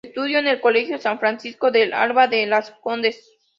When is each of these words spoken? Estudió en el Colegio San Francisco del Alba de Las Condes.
Estudió 0.03 0.39
en 0.39 0.47
el 0.47 0.59
Colegio 0.59 0.97
San 0.97 1.19
Francisco 1.19 1.69
del 1.69 1.93
Alba 1.93 2.27
de 2.27 2.47
Las 2.47 2.71
Condes. 2.71 3.33